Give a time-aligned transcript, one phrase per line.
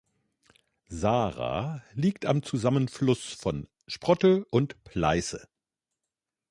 [0.87, 5.47] Saara liegt am Zusammenfluss von Sprotte und Pleiße.